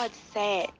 [0.00, 0.72] Pod 7.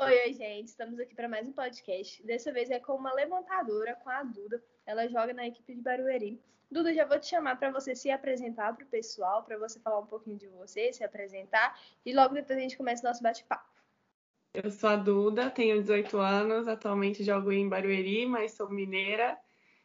[0.00, 0.66] Oi, oi, gente.
[0.66, 2.20] Estamos aqui para mais um podcast.
[2.26, 4.60] Dessa vez é com uma levantadora, com a Duda.
[4.84, 6.42] Ela joga na equipe de Barueri.
[6.68, 10.00] Duda, já vou te chamar para você se apresentar para o pessoal, para você falar
[10.00, 13.70] um pouquinho de você, se apresentar, e logo depois a gente começa o nosso bate-papo.
[14.52, 19.38] Eu sou a Duda, tenho 18 anos, atualmente jogo em Barueri, mas sou mineira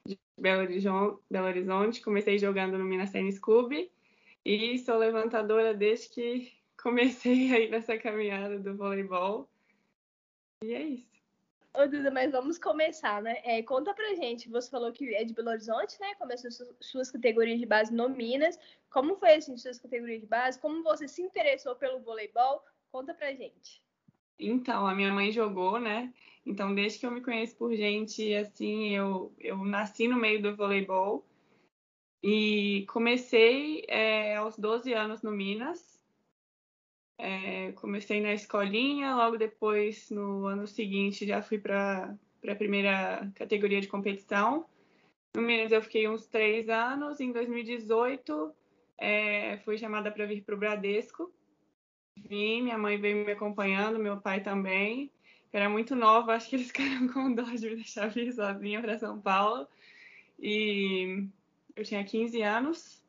[0.07, 0.63] de Belo
[1.47, 2.01] Horizonte.
[2.01, 3.91] Comecei jogando no Minas Tênis Clube
[4.43, 9.49] e sou levantadora desde que comecei aí nessa caminhada do voleibol.
[10.63, 11.11] E é isso.
[11.73, 13.39] Ô, Duda, mas vamos começar, né?
[13.45, 16.13] É, conta pra gente, você falou que é de Belo Horizonte, né?
[16.15, 18.59] Começou suas categorias de base no Minas.
[18.89, 20.59] Como foi, assim, suas categorias de base?
[20.59, 22.61] Como você se interessou pelo voleibol?
[22.91, 23.81] Conta pra gente.
[24.41, 26.11] Então, a minha mãe jogou, né?
[26.45, 30.55] Então, desde que eu me conheço por gente, assim, eu, eu nasci no meio do
[30.55, 31.23] voleibol.
[32.23, 35.99] E comecei é, aos 12 anos no Minas.
[37.19, 43.79] É, comecei na escolinha, logo depois, no ano seguinte, já fui para a primeira categoria
[43.79, 44.65] de competição.
[45.35, 47.19] No Minas eu fiquei uns três anos.
[47.19, 48.51] Em 2018,
[48.97, 51.31] é, fui chamada para vir para o Bradesco.
[52.17, 55.11] Vim, minha mãe veio me acompanhando, meu pai também.
[55.51, 58.97] era muito nova, acho que eles ficaram com dó de me deixar vir sozinha para
[58.97, 59.67] São Paulo.
[60.39, 61.27] E
[61.75, 63.01] eu tinha 15 anos.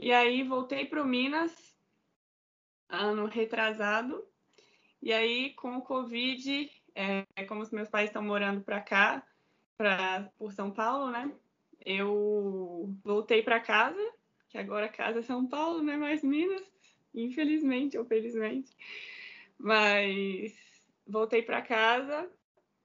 [0.00, 1.76] E aí voltei para o Minas
[2.88, 4.24] ano retrasado.
[5.02, 9.24] E aí, com o Covid, é, como os meus pais estão morando para cá,
[9.76, 11.32] pra, por São Paulo, né?
[11.84, 14.00] Eu voltei para casa,
[14.48, 16.62] que agora casa é São Paulo, não é mais Minas,
[17.14, 18.70] infelizmente ou felizmente.
[19.58, 20.54] Mas
[21.06, 22.30] voltei para casa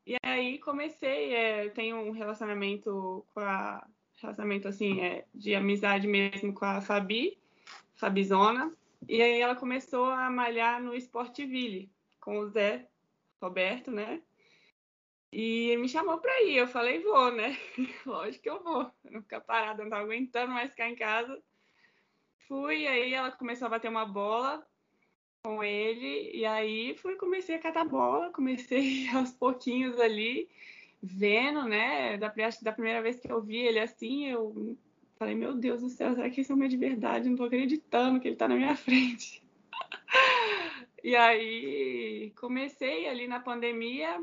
[0.05, 3.85] e aí comecei, é, tenho um relacionamento com a
[4.21, 7.37] relacionamento assim, é, de amizade mesmo com a Fabi,
[7.95, 8.71] Fabizona.
[9.07, 12.87] E aí ela começou a malhar no Sportville com o Zé
[13.41, 14.21] Roberto, né?
[15.31, 16.57] E me chamou para ir.
[16.57, 17.57] Eu falei, vou, né?
[18.05, 18.89] Lógico que eu vou.
[19.03, 21.41] Eu não ficar parada, não tava aguentando mais ficar em casa.
[22.47, 24.65] Fui, aí ela começou a bater uma bola
[25.43, 30.49] com ele, e aí fui, comecei a catar bola, comecei aos pouquinhos ali,
[31.01, 32.17] vendo, né?
[32.17, 34.77] Da, da primeira vez que eu vi ele assim, eu
[35.23, 37.29] Falei, meu Deus do céu, será que esse é de verdade?
[37.29, 39.41] Não tô acreditando que ele tá na minha frente.
[41.01, 44.21] e aí comecei ali na pandemia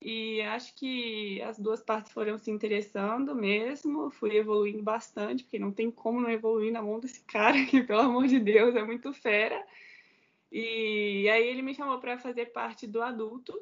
[0.00, 4.10] e acho que as duas partes foram se interessando mesmo.
[4.10, 8.00] Fui evoluindo bastante, porque não tem como não evoluir na mão desse cara, que pelo
[8.00, 9.64] amor de Deus é muito fera.
[10.50, 13.58] E aí ele me chamou para fazer parte do adulto.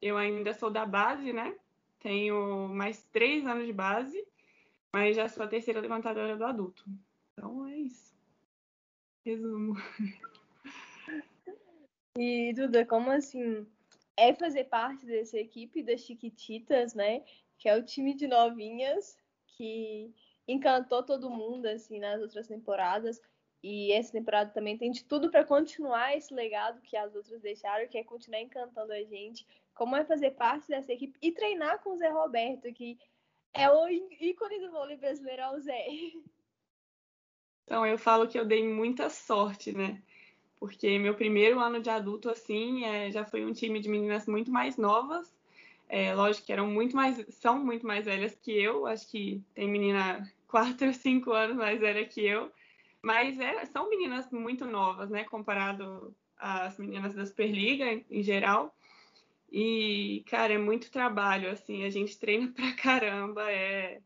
[0.00, 1.54] Eu ainda sou da base, né?
[1.98, 4.26] Tenho mais três anos de base
[4.92, 6.84] mas já sou a terceira levantadora do adulto.
[7.32, 8.14] Então é isso.
[9.24, 9.76] Resumo.
[12.18, 13.66] E, Duda, como assim
[14.20, 17.24] é fazer parte dessa equipe das Chiquititas, né?
[17.58, 19.16] Que é o time de novinhas
[19.46, 20.14] que
[20.46, 23.18] encantou todo mundo assim nas outras temporadas.
[23.62, 27.88] E essa temporada também tem de tudo para continuar esse legado que as outras deixaram,
[27.88, 29.46] que é continuar encantando a gente.
[29.74, 32.98] Como é fazer parte dessa equipe e treinar com o Zé Roberto, que
[33.54, 35.86] é o ícone do vôlei brasileiro, é o Zé.
[37.64, 40.02] Então, eu falo que eu dei muita sorte, né?
[40.60, 44.52] Porque meu primeiro ano de adulto, assim, é, já foi um time de meninas muito
[44.52, 45.34] mais novas.
[45.88, 48.86] É, lógico que eram muito mais, são muito mais velhas que eu.
[48.86, 52.52] Acho que tem menina quatro, cinco anos mais velha que eu.
[53.02, 55.24] Mas é, são meninas muito novas, né?
[55.24, 58.74] Comparado às meninas da Superliga em geral.
[59.50, 64.00] E, cara, é muito trabalho, assim, a gente treina pra caramba, é,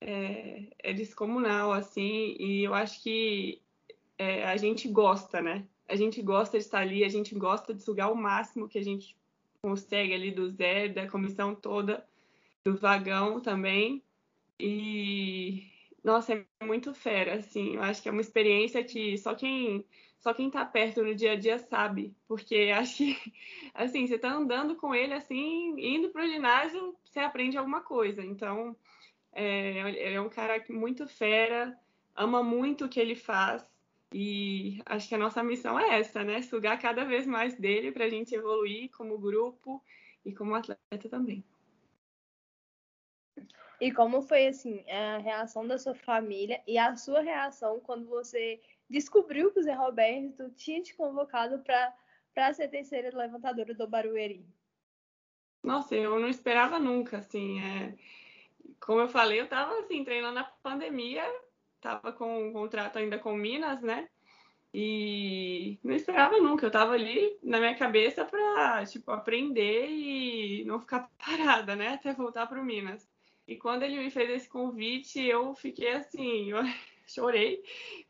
[0.00, 3.60] é, é descomunal, assim, e eu acho que
[4.16, 5.66] é, a gente gosta, né?
[5.88, 8.84] A gente gosta de estar ali, a gente gosta de sugar o máximo que a
[8.84, 9.16] gente
[9.62, 12.06] consegue ali do Zé, da comissão toda,
[12.64, 14.02] do vagão também.
[14.58, 15.64] E,
[16.02, 19.84] nossa, é muito fera, assim, eu acho que é uma experiência que só quem
[20.18, 23.32] só quem tá perto no dia a dia sabe, porque acho que,
[23.74, 28.24] assim, você tá andando com ele, assim, indo pro ginásio, você aprende alguma coisa.
[28.24, 28.76] Então,
[29.32, 31.78] é, ele é um cara muito fera,
[32.14, 33.70] ama muito o que ele faz,
[34.12, 36.40] e acho que a nossa missão é essa, né?
[36.42, 39.82] Sugar cada vez mais dele para a gente evoluir como grupo
[40.24, 41.44] e como atleta também.
[43.80, 48.60] E como foi assim a reação da sua família e a sua reação quando você
[48.88, 54.46] descobriu que o Zé Roberto tinha te convocado para ser terceira levantadora do Barueri?
[55.62, 57.94] Nossa, eu não esperava nunca, assim, é...
[58.80, 61.24] como eu falei, eu estava assim, treinando na pandemia
[61.80, 64.08] tava com um contrato ainda com Minas, né?
[64.78, 70.78] E não esperava nunca, eu tava ali na minha cabeça para tipo aprender e não
[70.78, 73.08] ficar parada, né, até voltar para o Minas.
[73.48, 76.58] E quando ele me fez esse convite, eu fiquei assim, eu
[77.06, 77.62] chorei,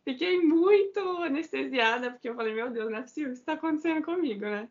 [0.02, 4.44] fiquei muito anestesiada porque eu falei, meu Deus, não é possível, isso está acontecendo comigo,
[4.44, 4.68] né?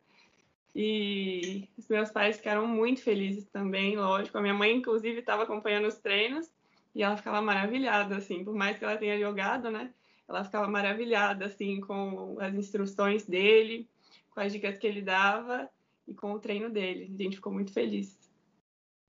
[0.75, 4.37] E os meus pais ficaram muito felizes também, lógico.
[4.37, 6.51] A minha mãe, inclusive, estava acompanhando os treinos
[6.95, 9.93] e ela ficava maravilhada, assim, por mais que ela tenha jogado, né?
[10.27, 13.87] Ela ficava maravilhada, assim, com as instruções dele,
[14.31, 15.69] com as dicas que ele dava
[16.07, 17.13] e com o treino dele.
[17.13, 18.17] A gente ficou muito feliz.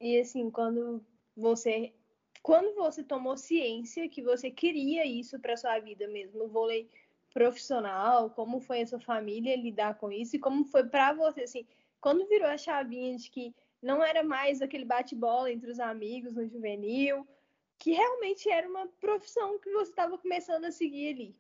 [0.01, 1.01] E, assim, quando
[1.37, 1.93] você
[2.43, 6.89] quando você tomou ciência que você queria isso para sua vida mesmo, o vôlei
[7.35, 11.67] profissional, como foi a sua família lidar com isso e como foi para você assim,
[12.01, 13.53] quando virou a chavinha de que
[13.83, 17.27] não era mais aquele bate-bola entre os amigos no juvenil,
[17.79, 21.37] que realmente era uma profissão que você estava começando a seguir ali.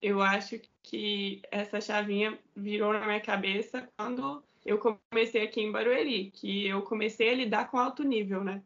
[0.00, 6.30] Eu acho que essa chavinha virou na minha cabeça quando eu comecei aqui em Barueri,
[6.30, 8.62] que eu comecei a lidar com alto nível, né?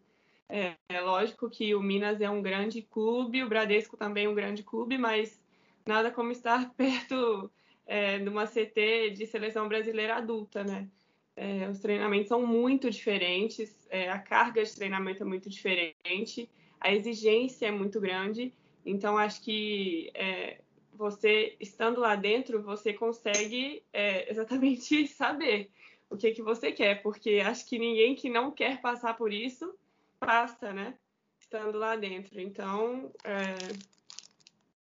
[0.49, 4.35] É, é, lógico que o Minas é um grande clube, o Bradesco também é um
[4.35, 5.41] grande clube, mas
[5.85, 7.51] nada como estar perto
[7.85, 10.89] é, de uma CT de seleção brasileira adulta, né?
[11.37, 16.49] É, os treinamentos são muito diferentes, é, a carga de treinamento é muito diferente,
[16.81, 18.55] a exigência é muito grande,
[18.87, 20.61] então acho que é,
[20.95, 25.71] você estando lá dentro, você consegue é, exatamente saber
[26.09, 29.75] o que, que você quer, porque acho que ninguém que não quer passar por isso
[30.19, 30.97] passa, né?
[31.39, 32.41] Estando lá dentro.
[32.41, 33.57] Então, é,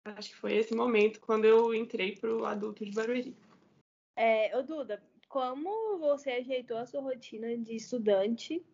[0.04, 3.36] acho que foi esse momento quando eu entrei para o adulto de Barueri.
[4.14, 8.64] É, ô Duda, como você ajeitou a sua rotina de estudante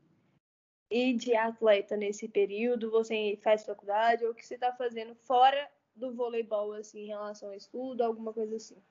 [0.90, 2.90] e de atleta nesse período?
[2.90, 7.48] Você faz faculdade ou o que você está fazendo fora do voleibol, assim, em relação
[7.48, 8.82] ao estudo, alguma coisa assim?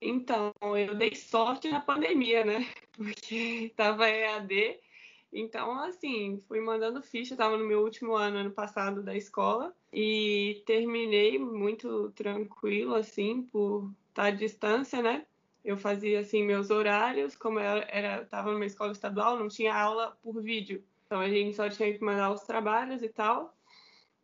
[0.00, 2.58] Então, eu dei sorte na pandemia, né?
[2.92, 4.80] Porque estava EAD.
[5.32, 10.62] Então, assim, fui mandando ficha, estava no meu último ano, ano passado, da escola, e
[10.66, 15.26] terminei muito tranquilo, assim, por estar à distância, né?
[15.64, 20.16] Eu fazia, assim, meus horários, como eu era, estava numa escola estadual, não tinha aula
[20.22, 20.84] por vídeo.
[21.06, 23.56] Então, a gente só tinha que mandar os trabalhos e tal.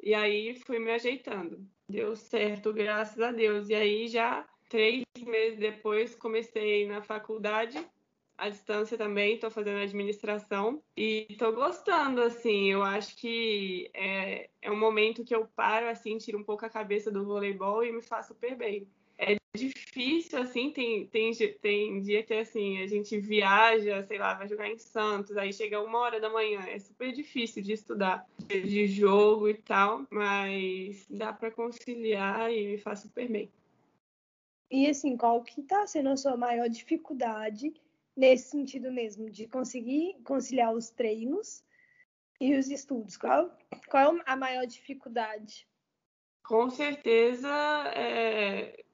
[0.02, 1.66] E aí, fui me ajeitando.
[1.88, 3.68] Deu certo, graças a Deus.
[3.68, 7.78] E aí, já Três meses depois comecei na faculdade,
[8.38, 14.70] à distância também, estou fazendo administração e estou gostando, assim, eu acho que é, é
[14.70, 18.00] um momento que eu paro, assim, tiro um pouco a cabeça do voleibol e me
[18.00, 18.86] faz super bem.
[19.18, 24.46] É difícil, assim, tem, tem, tem dia que, assim, a gente viaja, sei lá, vai
[24.46, 28.86] jogar em Santos, aí chega uma hora da manhã, é super difícil de estudar, de
[28.86, 33.50] jogo e tal, mas dá para conciliar e me faz super bem.
[34.70, 37.72] E assim, qual que está sendo a sua maior dificuldade
[38.18, 41.62] nesse sentido mesmo, de conseguir conciliar os treinos
[42.40, 43.16] e os estudos?
[43.16, 43.56] Qual,
[43.88, 45.68] qual é a maior dificuldade?
[46.42, 47.48] Com certeza
[47.94, 48.84] é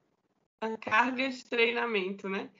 [0.61, 2.51] a carga de treinamento, né?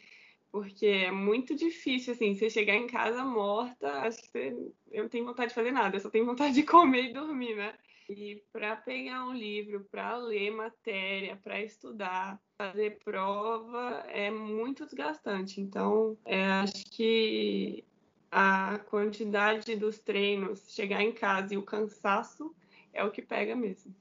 [0.51, 5.09] Porque é muito difícil, assim, você chegar em casa morta, acho que você, eu não
[5.09, 7.77] tenho vontade de fazer nada, eu só tenho vontade de comer e dormir, né?
[8.07, 15.59] E para pegar um livro, para ler matéria, para estudar, fazer prova, é muito desgastante.
[15.59, 17.83] Então, é, acho que
[18.31, 22.53] a quantidade dos treinos, chegar em casa e o cansaço
[22.93, 23.95] é o que pega mesmo.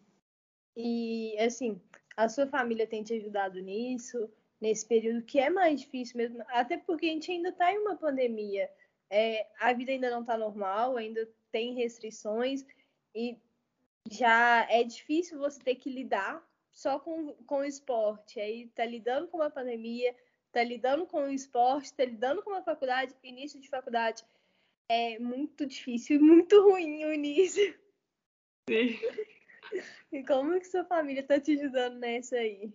[0.76, 1.80] E, assim,
[2.16, 4.28] a sua família tem te ajudado nisso,
[4.61, 7.96] nesse período que é mais difícil mesmo, até porque a gente ainda está em uma
[7.96, 8.68] pandemia.
[9.08, 12.66] É, a vida ainda não está normal, ainda tem restrições,
[13.14, 13.38] e
[14.11, 18.40] já é difícil você ter que lidar só com, com o esporte.
[18.40, 20.14] Aí tá lidando com uma pandemia,
[20.52, 24.25] tá lidando com o esporte, tá lidando com uma faculdade, início de faculdade.
[24.88, 27.75] É muito difícil e muito ruim o início.
[28.68, 28.99] Sim.
[30.12, 32.73] E como que sua família tá te ajudando nessa aí?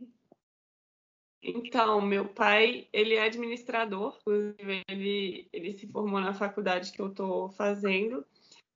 [1.41, 7.07] Então, meu pai, ele é administrador, inclusive ele, ele se formou na faculdade que eu
[7.07, 8.25] estou fazendo.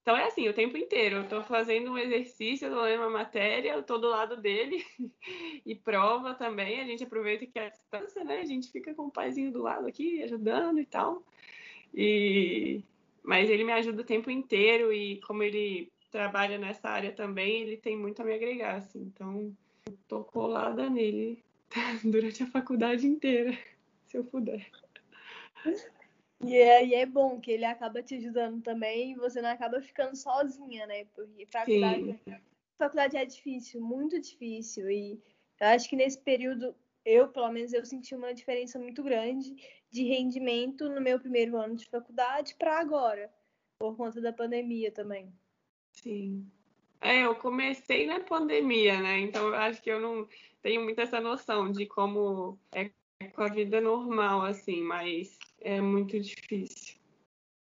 [0.03, 1.15] Então é assim, o tempo inteiro.
[1.15, 4.86] Eu estou fazendo um exercício, eu tô lendo uma matéria, eu tô do lado dele
[5.65, 6.81] e prova também.
[6.81, 8.41] A gente aproveita que é a distância, né?
[8.41, 11.24] A gente fica com o paizinho do lado aqui, ajudando e tal.
[11.93, 12.83] E...
[13.24, 17.77] Mas ele me ajuda o tempo inteiro e como ele trabalha nessa área também, ele
[17.77, 19.00] tem muito a me agregar, assim.
[19.00, 19.55] Então,
[20.05, 21.41] tô colada nele
[22.03, 23.57] durante a faculdade inteira,
[24.05, 24.69] se eu puder.
[26.45, 30.15] E aí é bom que ele acaba te ajudando também e você não acaba ficando
[30.15, 31.05] sozinha, né?
[31.15, 32.19] Porque faculdade,
[32.77, 34.89] faculdade é difícil, muito difícil.
[34.89, 35.21] E
[35.59, 39.55] eu acho que nesse período, eu, pelo menos, eu senti uma diferença muito grande
[39.89, 43.31] de rendimento no meu primeiro ano de faculdade para agora,
[43.79, 45.31] por conta da pandemia também.
[45.91, 46.50] Sim.
[47.00, 49.19] É, eu comecei na pandemia, né?
[49.19, 50.27] Então eu acho que eu não
[50.62, 52.89] tenho muito essa noção de como é
[53.35, 56.96] com a vida normal, assim, mas é muito difícil.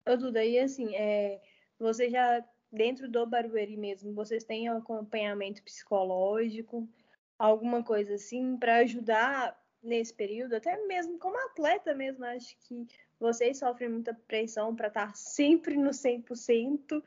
[0.07, 1.41] Ô, Duda, e assim, é,
[1.79, 6.89] você já, dentro do Barueri mesmo, vocês têm acompanhamento psicológico,
[7.39, 12.87] alguma coisa assim, para ajudar nesse período, até mesmo como atleta mesmo, acho que
[13.19, 17.03] vocês sofrem muita pressão para estar sempre no 100%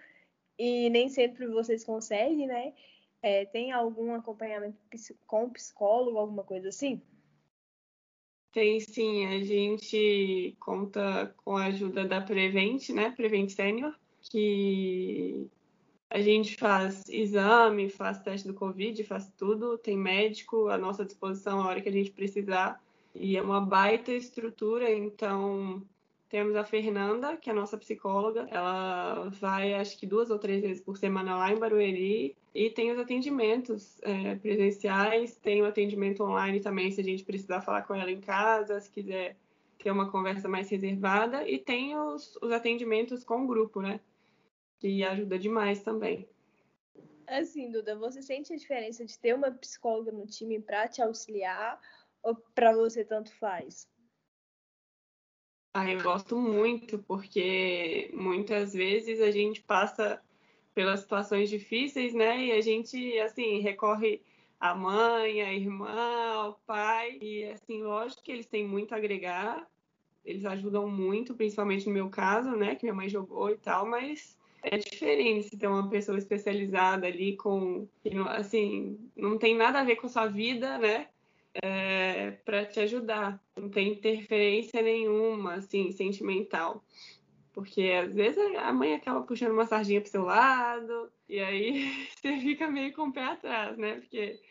[0.58, 2.74] e nem sempre vocês conseguem, né?
[3.22, 4.78] É, tem algum acompanhamento
[5.26, 7.02] com psicólogo, alguma coisa assim?
[8.56, 13.12] Tem sim, a gente conta com a ajuda da Prevent, né?
[13.12, 15.52] Prevent Senior, que
[16.10, 21.60] a gente faz exame, faz teste do Covid, faz tudo, tem médico à nossa disposição
[21.60, 22.82] a hora que a gente precisar.
[23.14, 25.86] E é uma baita estrutura, então
[26.30, 28.48] temos a Fernanda, que é a nossa psicóloga.
[28.50, 32.36] Ela vai, acho que duas ou três vezes por semana lá em Barueri.
[32.54, 37.62] E tem os atendimentos é, presenciais, tem o atendimento online também, se a gente precisar
[37.62, 39.36] falar com ela em casa, se quiser
[39.78, 41.48] ter uma conversa mais reservada.
[41.48, 44.00] E tem os, os atendimentos com o grupo, né?
[44.80, 46.28] Que ajuda demais também.
[47.28, 51.80] Assim, Duda, você sente a diferença de ter uma psicóloga no time para te auxiliar
[52.22, 53.88] ou para você tanto faz?
[55.78, 60.22] Ah, eu gosto muito, porque muitas vezes a gente passa
[60.74, 62.46] pelas situações difíceis, né?
[62.46, 64.22] E a gente, assim, recorre
[64.58, 67.18] à mãe, à irmã, ao pai.
[67.22, 69.68] E, assim, lógico que eles têm muito a agregar,
[70.24, 72.76] eles ajudam muito, principalmente no meu caso, né?
[72.76, 77.36] Que minha mãe jogou e tal, mas é diferente se ter uma pessoa especializada ali
[77.36, 77.86] com,
[78.30, 81.10] assim, não tem nada a ver com a sua vida, né?
[81.62, 83.42] É, para te ajudar.
[83.56, 86.84] Não tem interferência nenhuma, assim, sentimental.
[87.54, 92.38] Porque às vezes a mãe acaba puxando uma sardinha pro seu lado, e aí você
[92.40, 93.96] fica meio com o pé atrás, né?
[93.96, 94.42] Porque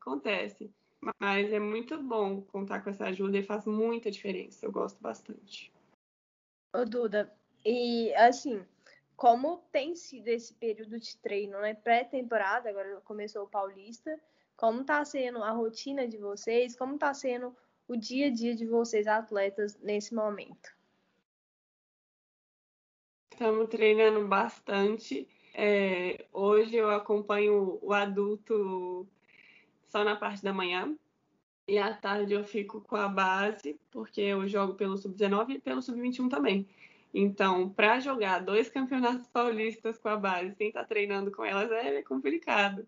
[0.00, 0.72] acontece.
[1.20, 4.64] Mas é muito bom contar com essa ajuda e faz muita diferença.
[4.64, 5.72] Eu gosto bastante.
[6.72, 7.32] Ô, Duda,
[7.64, 8.64] e assim,
[9.16, 11.74] como tem sido esse período de treino, né?
[11.74, 14.18] Pré-temporada, agora começou o Paulista,
[14.56, 16.76] como está sendo a rotina de vocês?
[16.76, 17.54] Como está sendo
[17.86, 20.72] o dia a dia de vocês, atletas, nesse momento?
[23.32, 25.28] Estamos treinando bastante.
[25.52, 29.06] É, hoje eu acompanho o adulto
[29.88, 30.96] só na parte da manhã.
[31.66, 35.80] E à tarde eu fico com a base, porque eu jogo pelo sub-19 e pelo
[35.80, 36.68] sub-21 também.
[37.12, 41.70] Então, para jogar dois campeonatos paulistas com a base sem estar tá treinando com elas
[41.70, 42.86] é complicado.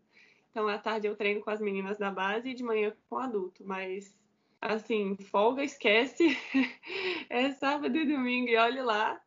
[0.57, 3.19] Então, à tarde eu treino com as meninas da base e de manhã com o
[3.19, 3.63] adulto.
[3.63, 4.17] Mas,
[4.59, 6.35] assim, folga esquece.
[7.29, 9.21] é sábado e domingo e olhe lá.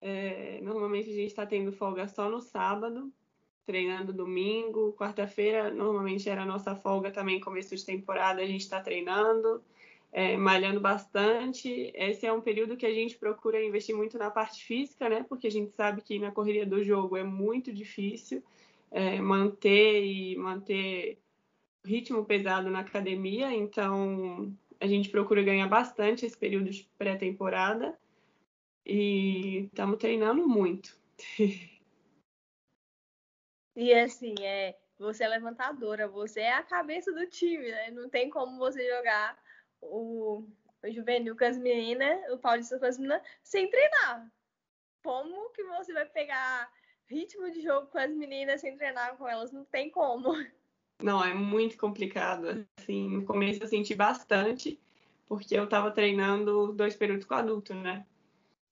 [0.00, 3.12] É, normalmente a gente está tendo folga só no sábado,
[3.66, 4.92] treinando domingo.
[4.92, 9.60] Quarta-feira, normalmente era a nossa folga também, começo de temporada, a gente está treinando.
[10.12, 11.90] É, malhando bastante.
[11.92, 15.26] Esse é um período que a gente procura investir muito na parte física, né?
[15.28, 18.44] Porque a gente sabe que na correria do jogo é muito difícil
[18.90, 21.22] é, manter e manter
[21.84, 27.98] ritmo pesado na academia, então a gente procura ganhar bastante esse período de pré-temporada
[28.84, 30.98] e estamos treinando muito.
[33.76, 37.90] E assim, é, você é levantadora, você é a cabeça do time, né?
[37.92, 39.38] Não tem como você jogar
[39.80, 40.44] o,
[40.82, 44.30] o juvenil com as meninas, o paulista com as meninas, sem treinar.
[45.02, 46.70] Como que você vai pegar
[47.10, 50.32] ritmo de jogo com as meninas sem treinar com elas, não tem como.
[51.02, 52.66] Não, é muito complicado.
[52.78, 54.78] Assim, no começo eu senti bastante,
[55.26, 58.06] porque eu estava treinando dois períodos com adulto, né?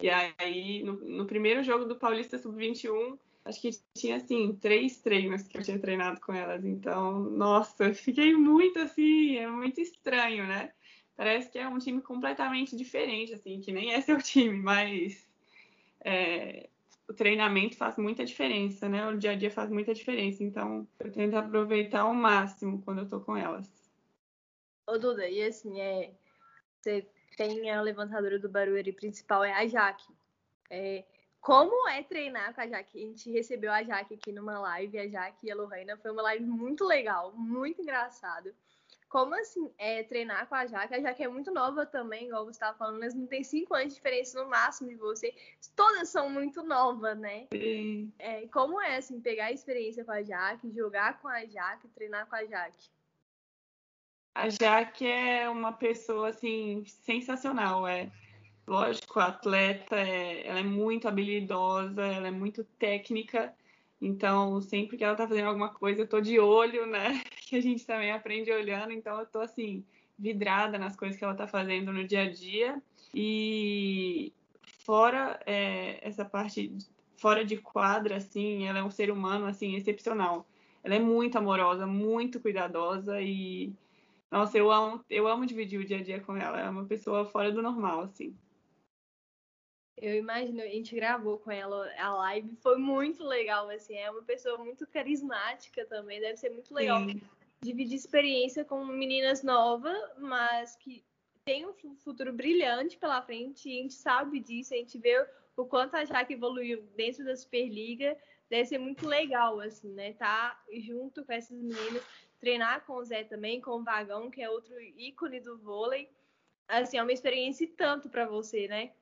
[0.01, 5.43] E aí, no, no primeiro jogo do Paulista Sub-21, acho que tinha, assim, três treinos
[5.43, 6.65] que eu tinha treinado com elas.
[6.65, 10.71] Então, nossa, fiquei muito, assim, é muito estranho, né?
[11.17, 15.29] Parece que é um time completamente diferente, assim, que nem é seu time, mas
[16.05, 16.69] é,
[17.09, 19.07] o treinamento faz muita diferença, né?
[19.09, 20.45] O dia a dia faz muita diferença.
[20.45, 23.67] Então, eu tento aproveitar ao máximo quando eu tô com elas.
[24.87, 26.13] Ô, Duda, e assim, é,
[26.81, 30.13] você tem a levantadora do Barueri principal, é a Jaque.
[30.71, 31.05] É,
[31.41, 33.03] como é treinar com a Jaque?
[33.03, 35.97] A gente recebeu a Jaque aqui numa live, a Jaque e a Lorraine.
[36.03, 38.55] Foi uma live muito legal, muito engraçado.
[39.09, 40.95] Como assim é, treinar com a Jaque?
[40.95, 43.89] A Jaque é muito nova também, igual você estava falando, mas não tem cinco anos
[43.89, 45.35] de diferença no máximo de você.
[45.75, 47.47] Todas são muito novas, né?
[47.51, 48.13] Sim.
[48.19, 52.27] É, como é assim, pegar a experiência com a Jaque, jogar com a Jaque, treinar
[52.29, 52.91] com a Jaque?
[54.35, 58.13] A Jaque é uma pessoa assim sensacional, é.
[58.67, 63.55] Lógico, a atleta é, ela é muito habilidosa, ela é muito técnica.
[64.01, 67.23] Então, sempre que ela tá fazendo alguma coisa, eu tô de olho, né?
[67.49, 68.93] Que a gente também aprende olhando.
[68.93, 69.83] Então, eu tô assim
[70.19, 72.83] vidrada nas coisas que ela tá fazendo no dia a dia.
[73.15, 74.33] E
[74.85, 76.77] fora é, essa parte
[77.17, 80.47] fora de quadra, assim, ela é um ser humano assim excepcional.
[80.85, 83.73] Ela é muito amorosa, muito cuidadosa e
[84.31, 86.61] nossa, eu amo, eu amo dividir o dia a dia com ela.
[86.61, 88.37] É uma pessoa fora do normal, assim.
[89.97, 94.23] Eu imagino, a gente gravou com ela a live, foi muito legal, assim, é uma
[94.23, 97.21] pessoa muito carismática também, deve ser muito legal Sim.
[97.63, 101.05] Dividir experiência com meninas novas, mas que
[101.45, 105.65] tem um futuro brilhante pela frente, e a gente sabe disso, a gente vê o
[105.65, 108.17] quanto a Jaque evoluiu dentro da Superliga,
[108.49, 112.03] deve ser muito legal, assim, né, tá junto com essas meninas,
[112.39, 116.09] treinar com o Zé também, com o Vagão, que é outro ícone do vôlei,
[116.69, 118.93] assim, é uma experiência e tanto para você, né?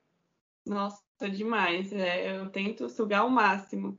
[0.65, 1.93] Nossa, demais.
[1.93, 3.97] É, eu tento sugar o máximo.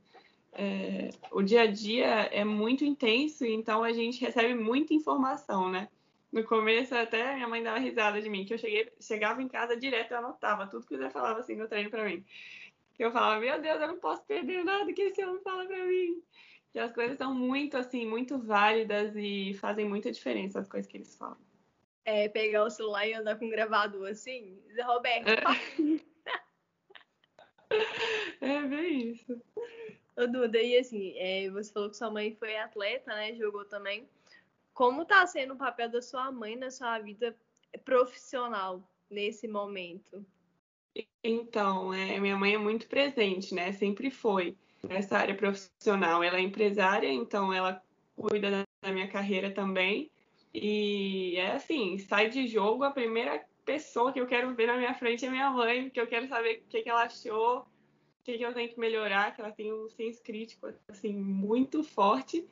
[0.53, 5.87] É, o dia a dia é muito intenso, então a gente recebe muita informação, né?
[6.31, 9.75] No começo até minha mãe dava risada de mim, que eu cheguei, chegava em casa
[9.75, 12.23] direto, eu anotava tudo que o Zé falava assim no treino para mim.
[12.97, 16.21] Eu falava, meu Deus, eu não posso perder nada que esse homem fala para mim.
[16.71, 20.97] Que as coisas são muito assim, muito válidas e fazem muita diferença as coisas que
[20.97, 21.37] eles falam.
[22.03, 25.35] É, pegar o celular e andar com um gravador assim, Zé Roberto, é.
[28.41, 29.39] É bem isso.
[30.19, 33.33] Ô, Duda, e assim, é, você falou que sua mãe foi atleta, né?
[33.35, 34.05] Jogou também.
[34.73, 37.33] Como tá sendo o papel da sua mãe na sua vida
[37.85, 40.25] profissional nesse momento?
[41.23, 43.71] Então, é, minha mãe é muito presente, né?
[43.71, 46.21] Sempre foi nessa área profissional.
[46.21, 47.81] Ela é empresária, então ela
[48.17, 50.11] cuida da minha carreira também.
[50.53, 54.93] E é assim, sai de jogo, a primeira pessoa que eu quero ver na minha
[54.93, 57.65] frente é minha mãe, porque eu quero saber o que, que ela achou,
[58.31, 62.47] que, que eu tenho que melhorar, que ela tem um senso crítico assim muito forte.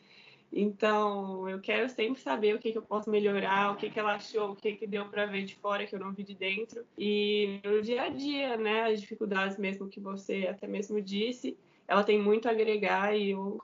[0.51, 4.15] Então, eu quero sempre saber o que, que eu posso melhorar, o que, que ela
[4.15, 6.85] achou, o que, que deu para ver de fora que eu não vi de dentro.
[6.97, 12.03] E no dia a dia, né, as dificuldades mesmo que você até mesmo disse, ela
[12.03, 13.61] tem muito a agregar e eu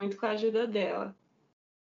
[0.00, 1.14] muito com a ajuda dela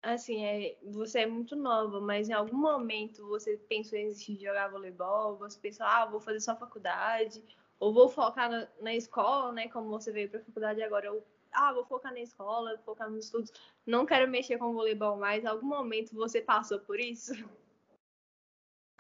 [0.02, 4.46] assim, é, você é muito nova, mas em algum momento você pensou em desistir de
[4.46, 5.38] jogar voleibol?
[5.38, 7.44] Você pensou, ah, vou fazer só faculdade?
[7.80, 9.68] Ou vou focar na, na escola, né?
[9.70, 13.10] Como você veio para a faculdade agora, ou, ah, vou focar na escola, vou focar
[13.10, 13.52] nos estudos,
[13.86, 15.46] não quero mexer com voleibol mais.
[15.46, 17.34] Algum momento você passou por isso?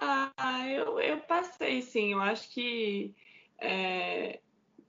[0.02, 2.14] Ah, eu, eu passei, sim.
[2.14, 3.14] Eu acho que
[3.58, 4.40] é,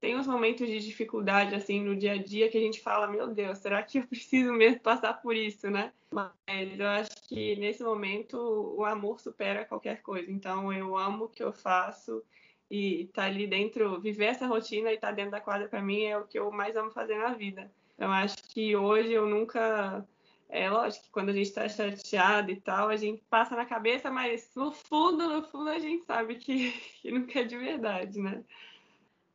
[0.00, 3.28] tem uns momentos de dificuldade assim no dia a dia que a gente fala, meu
[3.28, 5.92] Deus, será que eu preciso mesmo passar por isso, né?
[6.12, 8.36] Mas eu acho que nesse momento
[8.76, 10.30] o amor supera qualquer coisa.
[10.30, 12.24] Então eu amo o que eu faço
[12.70, 16.04] e tá ali dentro, viver essa rotina e estar tá dentro da quadra para mim
[16.04, 17.70] é o que eu mais amo fazer na vida.
[17.94, 20.06] Então acho que hoje eu nunca
[20.48, 24.10] é lógico que quando a gente está chateado e tal, a gente passa na cabeça,
[24.10, 28.44] mas no fundo, no fundo, a gente sabe que, que nunca é de verdade, né?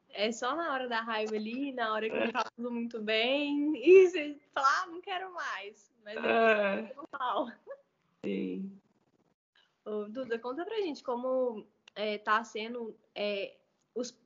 [0.09, 3.73] É só na hora da raiva ali, na hora que não tá tudo muito bem,
[3.75, 5.93] e você fala, ah, não quero mais.
[6.05, 7.51] Mas é, é normal.
[8.23, 8.71] Sim.
[9.83, 13.55] Ô, Duda, conta pra gente como é, tá sendo é,
[13.93, 14.17] os,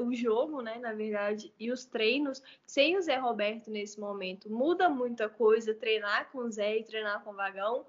[0.00, 4.50] o jogo, né, na verdade, e os treinos sem o Zé Roberto nesse momento.
[4.50, 7.86] Muda muita coisa treinar com o Zé e treinar com o Vagão?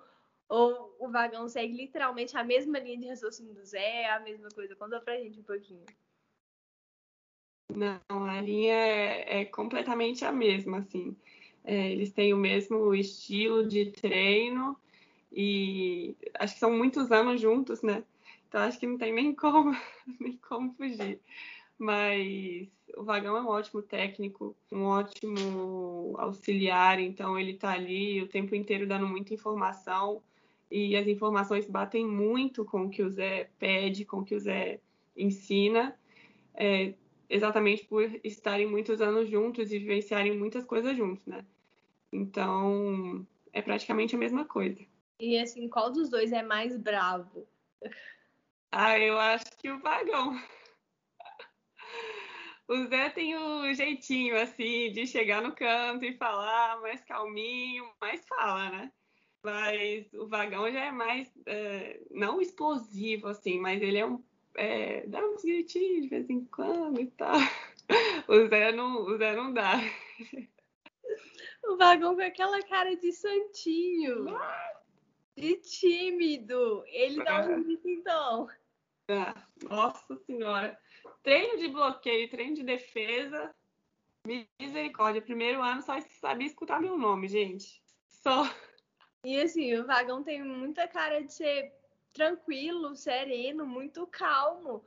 [0.49, 4.75] Ou o Vagão segue literalmente a mesma linha de raciocínio do Zé, a mesma coisa?
[4.75, 5.85] Conta pra gente um pouquinho.
[7.73, 11.15] Não, a linha é, é completamente a mesma, assim.
[11.63, 14.77] É, eles têm o mesmo estilo de treino
[15.31, 18.03] e acho que são muitos anos juntos, né?
[18.53, 19.75] Então acho que não tem nem como,
[20.21, 21.19] nem como fugir.
[21.75, 28.27] Mas o Vagão é um ótimo técnico, um ótimo auxiliar, então ele está ali o
[28.27, 30.21] tempo inteiro dando muita informação
[30.69, 34.39] e as informações batem muito com o que o Zé pede, com o que o
[34.39, 34.79] Zé
[35.17, 35.97] ensina.
[36.53, 36.93] É,
[37.27, 41.43] exatamente por estarem muitos anos juntos e vivenciarem muitas coisas juntos, né?
[42.11, 44.85] Então, é praticamente a mesma coisa.
[45.19, 47.47] E assim, qual dos dois é mais bravo?
[48.75, 50.35] Ah, eu acho que o vagão.
[52.67, 58.25] O Zé tem o jeitinho, assim, de chegar no canto e falar mais calminho, mas
[58.25, 58.91] fala, né?
[59.43, 64.23] Mas o vagão já é mais, é, não explosivo, assim, mas ele é um.
[64.55, 67.37] É, dá uns gritinhos de vez em quando e tal.
[68.27, 69.73] O Zé não, o Zé não dá.
[71.65, 74.25] O vagão com aquela cara de santinho.
[75.35, 76.83] De tímido.
[76.87, 78.47] Ele dá um grito, então.
[79.69, 80.77] Nossa senhora.
[81.21, 83.53] Treino de bloqueio, treino de defesa.
[84.59, 85.21] Misericórdia.
[85.21, 87.81] Primeiro ano só sabia escutar meu nome, gente.
[88.07, 88.43] Só.
[89.25, 91.73] E assim, o vagão tem muita cara de ser
[92.13, 94.83] tranquilo, sereno, muito calmo.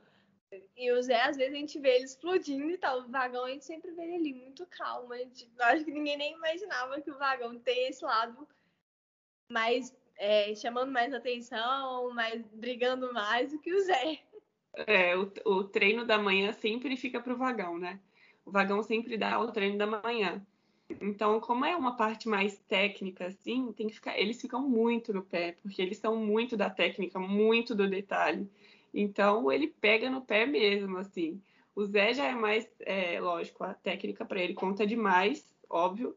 [0.75, 3.01] E o Zé, às vezes, a gente vê ele explodindo e tal.
[3.01, 5.11] O vagão, a gente sempre vê ele ali muito calmo.
[5.11, 8.47] A gente, acho que ninguém nem imaginava que o vagão tem esse lado
[9.51, 14.19] mais é, chamando mais atenção, mais brigando mais do que o Zé.
[14.85, 17.99] É, o, o treino da manhã sempre fica para o vagão, né?
[18.45, 20.45] O vagão sempre dá o treino da manhã.
[21.01, 24.17] Então, como é uma parte mais técnica, assim, tem que ficar.
[24.17, 28.49] Eles ficam muito no pé, porque eles são muito da técnica, muito do detalhe.
[28.93, 31.41] Então, ele pega no pé mesmo, assim.
[31.75, 36.15] O Zé já é mais, é, lógico, a técnica para ele conta demais, óbvio,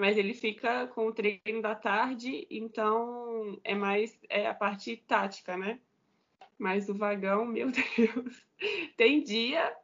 [0.00, 5.58] mas ele fica com o treino da tarde, então é mais é a parte tática,
[5.58, 5.78] né?
[6.58, 8.46] Mas o vagão, meu Deus,
[8.96, 9.76] tem dia,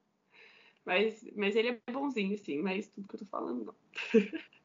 [0.87, 3.75] mas, mas ele é bonzinho, sim, mas tudo que eu tô falando, não.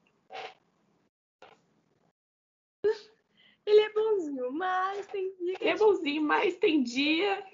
[3.64, 5.64] Ele é bonzinho, mas tem dia que.
[5.64, 7.46] Ele é bonzinho, mas tem dia.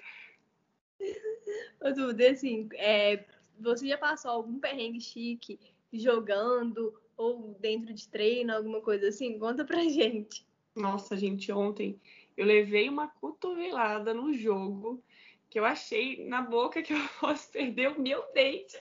[1.81, 3.25] Ô, Duda, assim, é,
[3.60, 5.60] você já passou algum perrengue chique
[5.91, 9.38] jogando ou dentro de treino, alguma coisa assim?
[9.39, 10.45] Conta pra gente.
[10.75, 11.99] Nossa, gente, ontem
[12.38, 15.03] eu levei uma cotovelada no jogo
[15.49, 18.80] que eu achei na boca que eu fosse perder o meu dente.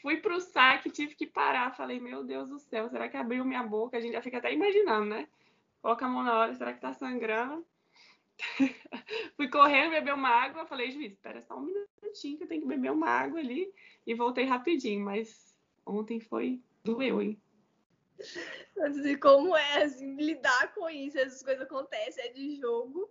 [0.00, 1.76] Fui pro saque, tive que parar.
[1.76, 3.98] Falei, meu Deus do céu, será que abriu minha boca?
[3.98, 5.28] A gente já fica até imaginando, né?
[5.82, 7.66] Coloca a mão na hora, será que tá sangrando?
[9.36, 10.64] Fui correndo, beber uma água.
[10.66, 13.70] Falei, juiz, espera só um minutinho que eu tenho que beber uma água ali.
[14.06, 15.04] E voltei rapidinho.
[15.04, 16.60] Mas ontem foi.
[16.84, 17.40] Doeu, hein?
[19.04, 21.18] E como é, assim, lidar com isso?
[21.18, 23.10] Essas coisas acontecem, é de jogo.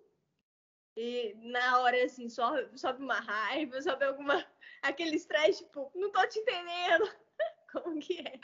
[0.96, 4.46] E na hora, assim, sobe, sobe uma raiva, sobe alguma.
[4.82, 7.10] aquele estresse, tipo, não tô te entendendo.
[7.72, 8.40] Como que é?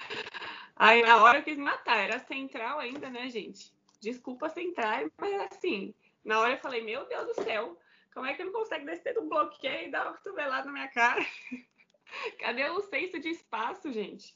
[0.75, 3.73] Aí na hora eu quis matar, era central ainda, né, gente?
[3.99, 7.79] Desculpa central, mas assim, na hora eu falei, meu Deus do céu,
[8.13, 11.25] como é que ele consegue descer do bloqueio e dar uma cotovelada na minha cara?
[12.39, 14.35] Cadê o senso de espaço, gente?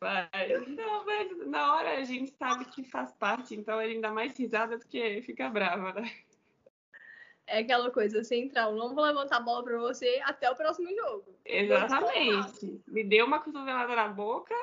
[0.00, 4.38] Mas, não, mas na hora a gente sabe que faz parte, então ele dá mais
[4.38, 6.10] risada do que fica brava, né?
[7.46, 11.34] É aquela coisa central, não vou levantar a bola para você até o próximo jogo.
[11.44, 12.80] Exatamente.
[12.86, 14.54] Me deu uma cotovelada na boca,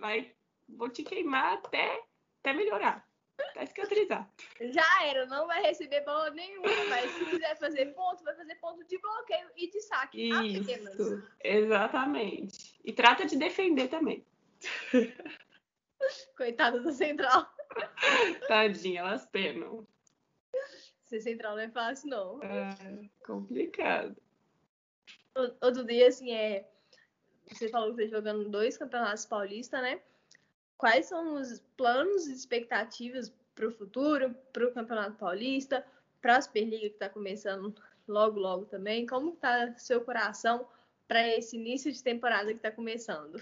[0.00, 0.32] vai,
[0.66, 2.02] vou te queimar até,
[2.40, 3.06] até melhorar.
[3.54, 4.28] Tá cicatrizar.
[4.60, 8.84] Já era, não vai receber bola nenhuma, mas se quiser fazer ponto, vai fazer ponto
[8.86, 10.28] de bloqueio e de saque.
[10.28, 11.24] Isso, apenas.
[11.42, 12.80] exatamente.
[12.84, 14.24] E trata de defender também.
[16.36, 17.52] Coitada da central.
[18.48, 19.86] Tadinha, elas penam.
[21.04, 22.42] Ser central não é fácil, não.
[22.42, 24.16] É complicado.
[25.60, 26.68] Outro dia, assim, é.
[27.48, 30.00] Você falou que tá jogando dois campeonatos paulistas, né?
[30.80, 35.86] quais são os planos e expectativas para o futuro, para o Campeonato Paulista,
[36.22, 37.74] para a Superliga que está começando
[38.08, 39.06] logo, logo também?
[39.06, 40.66] Como está seu coração
[41.06, 43.38] para esse início de temporada que está começando?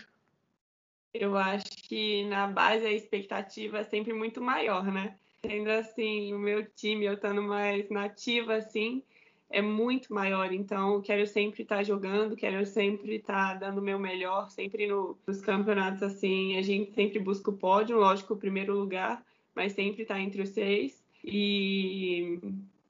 [1.19, 5.17] Eu acho que na base a expectativa é sempre muito maior, né?
[5.45, 9.03] Sendo assim, o meu time, eu estando mais nativa, assim,
[9.51, 10.53] é muito maior.
[10.53, 14.87] Então, quero sempre estar tá jogando, quero sempre estar tá dando o meu melhor, sempre
[14.87, 16.57] no, nos campeonatos assim.
[16.57, 19.25] A gente sempre busca o pódio, lógico, o primeiro lugar,
[19.57, 21.05] mas sempre estar tá entre os seis.
[21.25, 22.39] E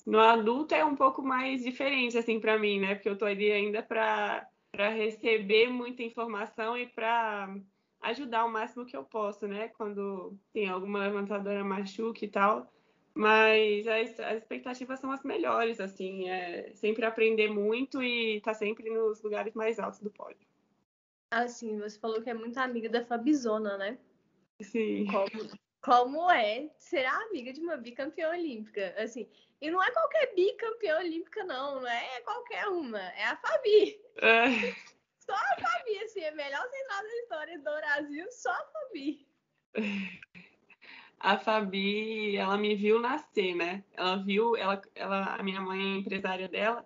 [0.06, 2.94] no adulto é um pouco mais diferente, assim, para mim, né?
[2.94, 4.46] Porque eu tô ali ainda para
[4.90, 7.56] receber muita informação e para
[8.00, 9.68] ajudar o máximo que eu posso, né?
[9.68, 12.70] Quando tem alguma levantadora machuca e tal
[13.18, 18.58] mas as, as, expectativas são as melhores, assim, é sempre aprender muito e estar tá
[18.58, 20.46] sempre nos lugares mais altos do pódio.
[21.28, 23.98] Assim, você falou que é muito amiga da Fabizona, né?
[24.62, 25.04] Sim.
[25.06, 25.50] Como,
[25.82, 28.94] como é ser amiga de uma bicampeã olímpica?
[28.96, 29.28] Assim,
[29.60, 34.00] e não é qualquer bicampeã olímpica, não, não é qualquer uma, é a Fabi.
[34.18, 34.46] É.
[35.28, 39.26] Só a Fabi, assim, a melhor central da história do Brasil, só a Fabi.
[41.20, 43.84] a Fabi, ela me viu nascer, né?
[43.92, 46.82] Ela viu, ela, ela, a minha mãe é empresária dela,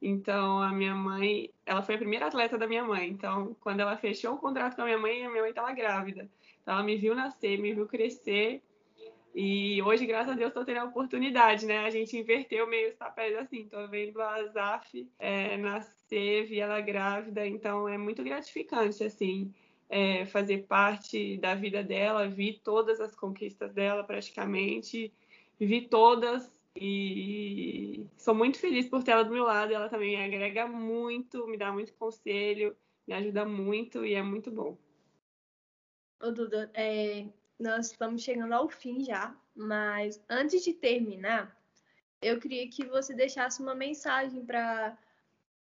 [0.00, 3.08] então a minha mãe, ela foi a primeira atleta da minha mãe.
[3.08, 6.30] Então, quando ela fechou o contrato com a minha mãe, a minha mãe estava grávida.
[6.62, 8.62] Então, ela me viu nascer, me viu crescer.
[9.34, 11.78] E hoje, graças a Deus, estou tendo a oportunidade, né?
[11.78, 13.62] A gente inverteu meio os papéis assim.
[13.62, 19.54] Estou vendo a Zaf é, nascer, vi ela grávida, então é muito gratificante, assim,
[19.88, 25.12] é, fazer parte da vida dela, vi todas as conquistas dela praticamente,
[25.58, 29.72] vi todas e sou muito feliz por ter ela do meu lado.
[29.72, 34.76] Ela também agrega muito, me dá muito conselho, me ajuda muito e é muito bom.
[36.22, 37.26] Ô, Duda, é,
[37.60, 41.54] nós estamos chegando ao fim já, mas antes de terminar,
[42.22, 44.96] eu queria que você deixasse uma mensagem para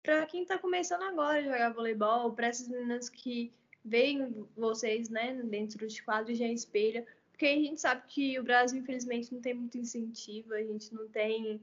[0.03, 3.53] para quem está começando agora a jogar voleibol, para essas meninas que
[3.85, 8.42] veem vocês, né, dentro de quadro e já espelha, porque a gente sabe que o
[8.42, 11.61] Brasil, infelizmente, não tem muito incentivo, a gente não tem.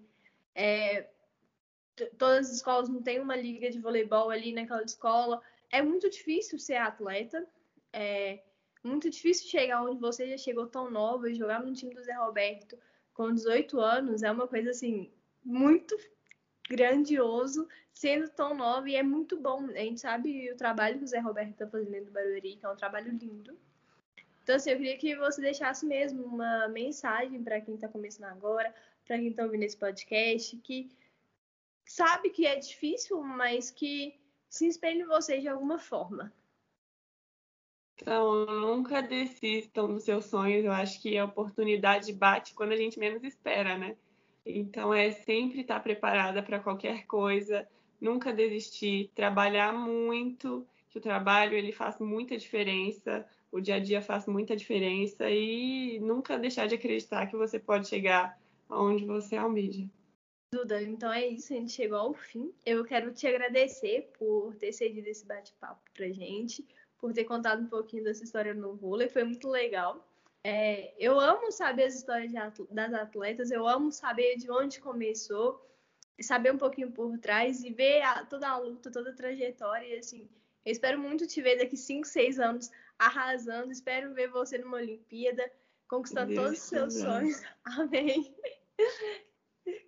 [0.54, 1.08] É,
[2.18, 5.42] todas as escolas não têm uma liga de voleibol ali naquela escola.
[5.72, 7.48] É muito difícil ser atleta,
[7.94, 8.40] é
[8.88, 12.14] muito difícil chegar onde você já chegou tão nova e jogar no time do Zé
[12.14, 12.78] Roberto
[13.14, 15.12] com 18 anos é uma coisa assim
[15.44, 15.98] muito
[16.70, 19.66] grandioso sendo tão nova e é muito bom.
[19.72, 22.70] A gente sabe o trabalho que o Zé Roberto está fazendo no Barueri, que é
[22.70, 23.58] um trabalho lindo.
[24.44, 28.74] Então, assim, eu queria que você deixasse mesmo uma mensagem para quem está começando agora,
[29.06, 30.90] para quem está ouvindo esse podcast, que
[31.86, 36.32] sabe que é difícil, mas que se espelhe em você de alguma forma.
[38.00, 40.64] Então, nunca desistam dos seus sonhos.
[40.64, 43.96] Eu acho que a oportunidade bate quando a gente menos espera, né?
[44.46, 47.68] Então, é sempre estar preparada para qualquer coisa,
[48.00, 54.02] nunca desistir, trabalhar muito, que o trabalho ele faz muita diferença o dia a dia
[54.02, 59.88] faz muita diferença e nunca deixar de acreditar que você pode chegar aonde você almeja.
[60.54, 62.54] Duda, então é isso, a gente chegou ao fim.
[62.66, 66.66] Eu quero te agradecer por ter cedido esse bate-papo pra gente,
[67.00, 70.08] por ter contado um pouquinho dessa história no vôlei, foi muito legal.
[70.44, 72.32] É, eu amo saber as histórias
[72.72, 75.62] das atletas, eu amo saber de onde começou,
[76.22, 79.88] saber um pouquinho por trás e ver a, toda a luta, toda a trajetória.
[79.88, 80.30] E assim,
[80.66, 83.72] eu espero muito te ver daqui 5, 6 anos arrasando.
[83.72, 85.52] Espero ver você numa Olimpíada,
[85.88, 87.06] conquistando Deus todos os seus Deus.
[87.06, 87.44] sonhos.
[87.66, 88.36] Amém.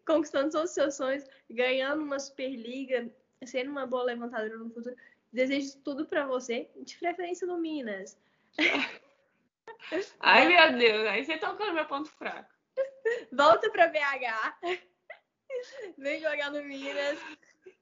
[0.06, 3.10] conquistando todos os seus sonhos, ganhando uma Superliga,
[3.45, 4.95] sendo uma boa levantadora no futuro.
[5.32, 8.18] Desejo tudo para você, de preferência no Minas.
[10.20, 12.54] Ai, meu Deus, aí você tocou no meu ponto fraco.
[13.32, 14.60] Volta para BH.
[15.98, 17.20] Vem jogar no Minas,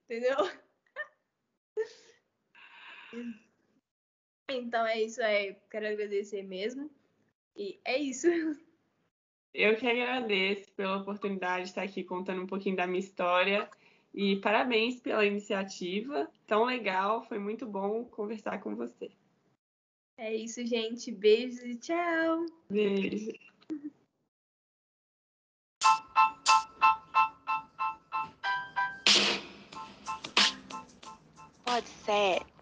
[0.03, 0.37] entendeu?
[4.49, 6.89] Então é isso, é, quero agradecer mesmo.
[7.55, 8.27] E é isso.
[9.53, 13.69] Eu que agradeço pela oportunidade de estar aqui contando um pouquinho da minha história.
[14.19, 16.27] E parabéns pela iniciativa.
[16.47, 19.11] Tão legal, foi muito bom conversar com você.
[20.17, 21.11] É isso, gente.
[21.11, 22.47] Beijos e tchau.
[22.67, 23.31] Beijo.
[31.63, 32.56] Pode ser.